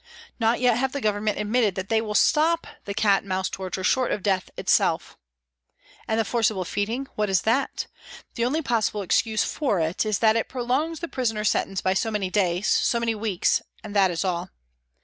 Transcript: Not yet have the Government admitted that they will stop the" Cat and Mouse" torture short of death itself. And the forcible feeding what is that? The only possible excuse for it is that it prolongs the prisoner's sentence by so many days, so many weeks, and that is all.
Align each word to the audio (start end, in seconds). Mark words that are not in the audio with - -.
Not 0.39 0.59
yet 0.59 0.77
have 0.77 0.93
the 0.93 0.99
Government 0.99 1.37
admitted 1.37 1.75
that 1.75 1.89
they 1.89 2.01
will 2.01 2.15
stop 2.15 2.65
the" 2.85 2.93
Cat 2.95 3.19
and 3.21 3.29
Mouse" 3.29 3.49
torture 3.51 3.83
short 3.83 4.11
of 4.11 4.23
death 4.23 4.49
itself. 4.57 5.15
And 6.07 6.19
the 6.19 6.25
forcible 6.25 6.65
feeding 6.65 7.05
what 7.13 7.29
is 7.29 7.43
that? 7.43 7.85
The 8.33 8.43
only 8.43 8.63
possible 8.63 9.03
excuse 9.03 9.43
for 9.43 9.79
it 9.79 10.03
is 10.03 10.17
that 10.17 10.35
it 10.35 10.49
prolongs 10.49 11.01
the 11.01 11.07
prisoner's 11.07 11.49
sentence 11.49 11.81
by 11.81 11.93
so 11.93 12.09
many 12.09 12.31
days, 12.31 12.65
so 12.67 12.99
many 12.99 13.13
weeks, 13.13 13.61
and 13.83 13.95
that 13.95 14.09
is 14.09 14.25
all. 14.25 14.49